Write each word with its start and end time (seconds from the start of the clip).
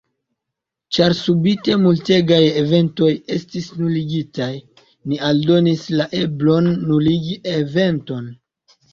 Ĉar 0.95 1.13
subite 1.17 1.73
multegaj 1.81 2.39
eventoj 2.61 3.09
estis 3.35 3.67
nuligitaj, 3.81 4.47
ni 5.11 5.19
aldonis 5.27 5.83
la 5.99 6.07
eblon 6.21 6.71
nuligi 6.93 7.37
eventon. 7.53 8.27